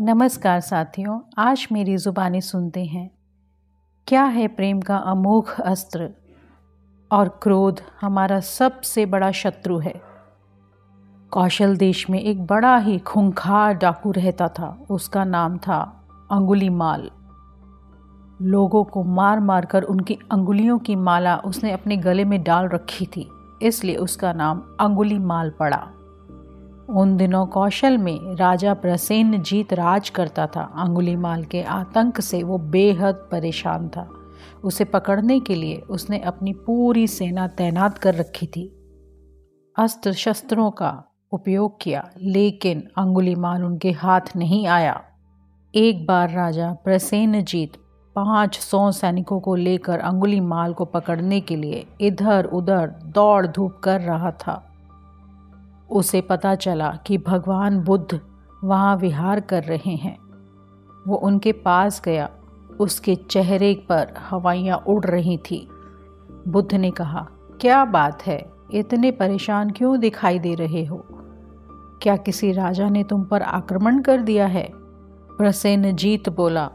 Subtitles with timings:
[0.00, 3.10] नमस्कार साथियों, आज मेरी ज़ुबानी सुनते हैं।
[4.06, 6.10] क्या है प्रेम का अमोघ अस्त्र?
[7.12, 10.02] और क्रोध हमारा सबसे बड़ा शत्रु है।
[11.30, 17.10] कौशल देश में एक बड़ा ही खूंखार डाकू रहता था। उसका नाम था अंगुली माल।
[18.42, 23.06] लोगों को मार मार कर उनकी अंगुलियों की माला उसने अपने गले में डाल रखी
[23.06, 23.30] थी।
[23.62, 25.90] इसलिए उसका नाम अंगुली माल पड़ा।
[26.90, 32.58] उन दिनों कौशल में राजा प्रसेन जीत राज करता था। अंगुलीमाल के आतंक से वो
[32.58, 34.08] बेहद परेशान था।
[34.64, 38.78] उसे पकड़ने के लिए उसने अपनी पूरी सेना तैनात कर रखी थी।
[39.78, 45.00] अस्त्र शस्त्रों का उपयोग किया, लेकिन अंगुलीमाल उनके हाथ नहीं आया।
[45.74, 47.72] एक बार राजा प्रसेन जीत
[48.16, 53.80] पाँच सौ सैनिकों को लेकर अंगुली माल को पकड़ने के लिए इधर उधर दौड़ धूप
[53.84, 54.71] कर रहा था।
[55.92, 58.20] उसे पता चला कि भगवान बुद्ध
[58.64, 60.18] वहाँ विहार कर रहे हैं।
[61.08, 62.30] वो उनके पास गया।
[62.80, 65.68] उसके चेहरे पर हवाइयाँ उड़ रही थी।
[66.48, 67.28] बुद्ध ने कहा,
[67.60, 68.50] क्या बात है?
[68.74, 71.06] इतने परेशान क्यों दिखाई दे रहे हो?
[72.02, 74.68] क्या किसी राजा ने तुम पर आक्रमण कर दिया है?
[75.38, 76.70] प्रसेन जीत बोला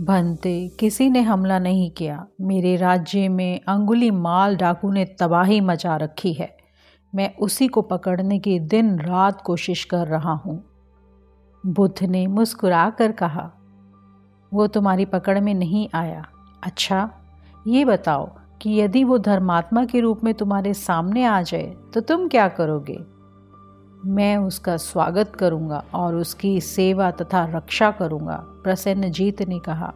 [0.00, 5.96] भंते किसी ने हमला नहीं किया। मेरे राज्य में अंगुली माल डाकू ने तबाही मचा
[5.96, 6.55] रखी है।
[7.12, 10.62] मैं उसी को पकड़ने की दिन रात कोशिश कर रहा हूँ।
[11.64, 13.50] बुद्ध ने मुस्कुरा कर कहा,
[14.52, 16.24] वो तुम्हारी पकड़ में नहीं आया।
[16.62, 17.08] अच्छा
[17.66, 18.26] ये बताओ
[18.60, 22.98] कि यदि वो धर्मात्मा के रूप में तुम्हारे सामने आ जाए तो तुम क्या करोगे?
[24.06, 29.92] मैं उसका स्वागत करूँगा और उसकी सेवा तथा रक्षा करूँगा प्रसन्नजीत ने कहा।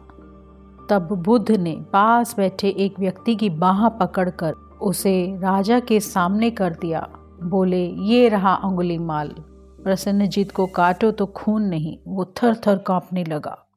[0.89, 6.73] तब बुद्ध ने पास बैठे एक व्यक्ति की बाह पकड़कर उसे राजा के सामने कर
[6.73, 7.07] दिया।
[7.43, 9.35] बोले, ये रहा अंगुली माल।
[9.83, 13.67] प्रसन्नजीत को काटो तो खून नहीं, वो थर थर कांपने लगा।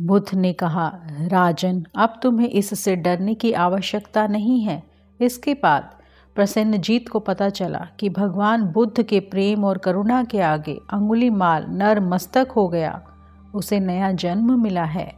[0.00, 4.82] बुद्ध ने कहा, राजन, अब तुम्हें इससे डरने की आवश्यकता नहीं है।
[5.20, 5.90] इसके बाद
[6.34, 11.66] प्रसन्नजीत को पता चला कि भगवान बुद्ध के प्रेम और करुणा के आगे अंगुली माल
[11.68, 13.02] नर मस्तक हो गया।
[13.54, 15.14] उसे नया जन्म मिला है।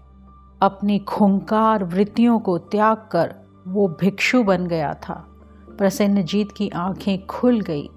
[0.62, 3.34] अपनी खुंकार वृत्तियों को त्याग कर
[3.69, 5.15] वो भिक्षु बन गया था।
[5.78, 7.88] प्रसन्नजीत की आँखें खुल गई।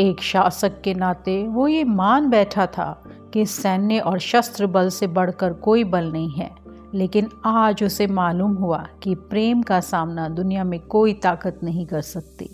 [0.00, 3.04] एक शासक के नाते वो ये मान बैठा था
[3.34, 6.50] कि सैन्य और शस्त्र बल से बढ़कर कोई बल नहीं है,
[6.94, 12.00] लेकिन आज उसे मालूम हुआ कि प्रेम का सामना दुनिया में कोई ताकत नहीं कर
[12.00, 12.50] सकती।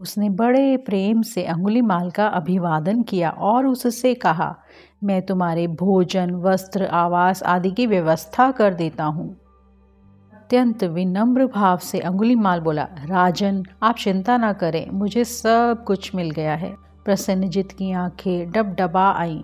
[0.00, 4.54] उसने बड़े प्रेम से अंगुली माल का अभिवादन किया और उससे कहा,
[5.04, 9.36] मैं तुम्हारे भोजन, वस्त्र, आवास आदि की व्यवस्था कर देता हूँ।
[10.48, 16.14] अत्यंत विनम्र भाव से अंगुली माल बोला, राजन, आप चिंता ना करें, मुझे सब कुछ
[16.14, 19.42] मिल गया है। प्रसन्नजीत की आँखें डबडबा आईं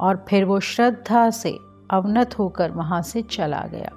[0.00, 1.58] और फिर वो श्रद्धा से
[1.90, 3.90] अवनत होकर वहाँ से चला गया।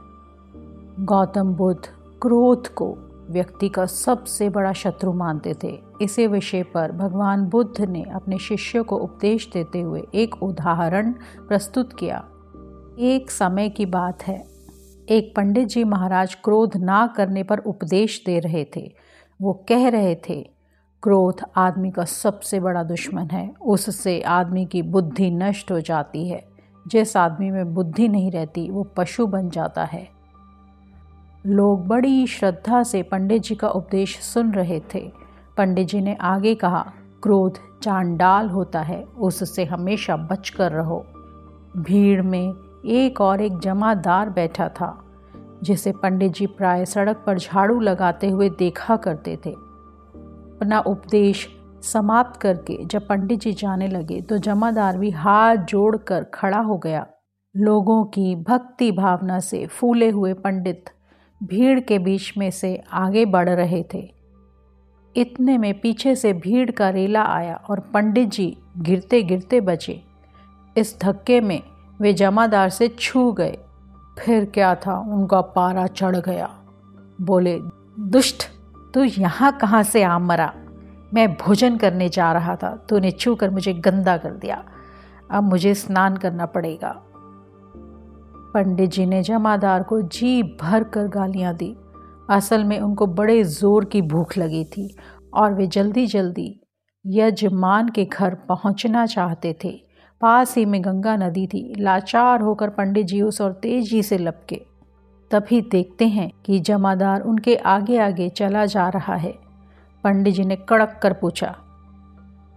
[0.99, 1.87] गौतम बुद्ध
[2.21, 2.97] क्रोध को
[3.29, 8.83] व्यक्ति का सबसे बड़ा शत्रु मानते थे। इसी विषय पर भगवान बुद्ध ने अपने शिष्यों
[8.83, 11.11] को उपदेश देते हुए एक उदाहरण
[11.47, 12.25] प्रस्तुत किया।
[12.99, 14.56] एक समय की बात है।
[15.09, 18.95] एक पंडित जी महाराज क्रोध ना करने पर उपदेश दे रहे थे।
[19.41, 20.49] वो कह रहे थे,
[21.03, 26.47] क्रोध आदमी का सबसे बड़ा दुश्मन है। उससे आदमी की बुद्धि नष्ट हो जाती है।
[26.87, 30.09] जिस आदमी में बुद्धि नहीं रहती, वो पशु बन जाता है।
[31.45, 35.11] लोग बड़ी श्रद्धा से पंडित जी का उपदेश सुन रहे थे।
[35.57, 41.05] पंडित जी ने आगे कहा, क्रोध चांडाल होता है। उससे हमेशा बचकर रहो।
[41.77, 44.97] भीड़ में एक और एक जमादार बैठा था,
[45.63, 51.47] जिसे पंडित जी प्राय सड़क पर झाड़ू लगाते हुए देखा करते थे। अपना उपदेश
[51.83, 57.05] समाप्त करके जब पंडित जी जाने लगे तो जमादार भी हाथ जोड़कर खड़ा हो गया।
[57.55, 60.89] लोगों की भक्ति भावना से फूले हुए पंडित
[61.41, 64.09] भीड़ के बीच में से आगे बढ़ रहे थे।
[65.15, 70.01] इतने में पीछे से भीड़ का रेला आया और पंडित जी गिरते गिरते बचे।
[70.75, 71.61] इस धक्के में
[72.01, 73.57] वे जमादार से छू गए।
[74.19, 74.99] फिर क्या था?
[74.99, 76.49] उनका पारा चढ़ गया।
[77.21, 77.59] बोले,
[77.99, 78.43] दुष्ट,
[78.93, 80.53] तू यहाँ कहाँ से आम मरा?
[81.13, 84.63] मैं भोजन करने जा रहा था। तूने छू कर मुझे गंदा कर दिया।
[85.31, 87.03] अब मुझे स्नान करना पड़ेगा।
[88.53, 91.77] पंडित जी ने जमादार को जी भर कर गालियाँ दी।
[92.29, 94.95] असल में उनको बड़े ज़ोर की भूख लगी थी
[95.33, 96.61] और वे जल्दी जल्दी
[97.07, 99.86] यजमान के घर पहुँचना चाहते थे।
[100.21, 104.61] पास ही में गंगा नदी थी। लाचार होकर पंडित जी उस और तेज़ी से लपके।
[105.31, 109.33] तभी देखते हैं कि जमादार उनके आगे आगे चला जा रहा है।
[110.03, 111.55] पंडित जी ने कड़क कर पूछा,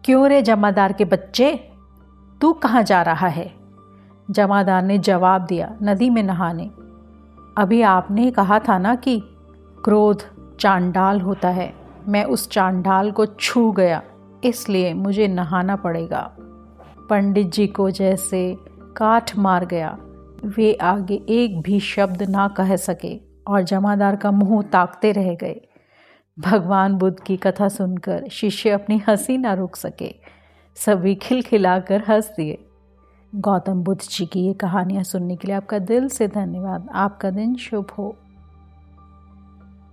[0.05, 1.53] क्यों रे जमादार के बच्चे?
[2.41, 3.51] तू कहाँ जा रहा है?
[4.31, 6.71] जमादार ने जवाब दिया, नदी में नहाने।
[7.59, 9.21] अभी आपने कहा था ना कि
[9.85, 10.23] क्रोध
[10.61, 11.73] चांडाल होता है।
[12.09, 14.03] मैं उस चांडाल को छू गया,
[14.45, 16.31] इसलिए मुझे नहाना पड़ेगा।
[17.11, 18.57] पंडित जी को जैसे
[18.97, 19.97] काठ मार गया,
[20.47, 25.61] वे आगे एक भी शब्द ना कह सके और जमादार का मुँह ताकते रह गए।
[26.39, 30.15] भगवान बुद्ध की कथा सुनकर शिष्य अपनी हँसी ना रोक सके,
[30.77, 32.59] सभी खिलखिलाकर हंस दिए।
[33.33, 37.55] गौतम बुद्ध जी की ये कहानियाँ सुनने के लिए आपका दिल से धन्यवाद। आपका दिन
[37.57, 38.17] शुभ हो।